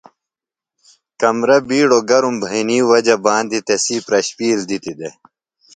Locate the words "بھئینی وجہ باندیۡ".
2.41-3.63